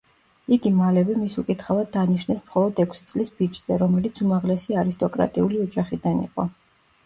[0.55, 6.53] იგი მალევე მის უკითხავად დანიშნეს მხოლოდ ექვსი წლის ბიჭზე, რომელიც უმაღლესი არისტოკრატიული ოჯახიდან იყო.